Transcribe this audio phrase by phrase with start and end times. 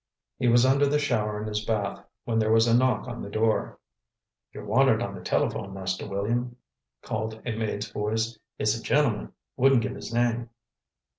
[0.39, 3.29] He was under the shower in his bath when there was a knock on the
[3.29, 3.77] door.
[4.51, 6.55] "You're wanted on the telephone, Master William,"
[7.03, 8.39] called a maid's voice.
[8.57, 10.49] "It's a gentleman—wouldn't give his name."